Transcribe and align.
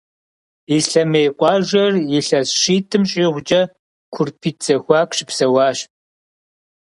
Ислъэмей 0.75 1.27
къуажэр 1.37 1.93
илъэс 2.17 2.49
щитӏым 2.59 3.03
щӏигъукӏэ 3.09 3.61
Курпитӏ 4.13 4.61
зэхуаку 4.65 5.15
щыпсэуащ. 5.17 5.77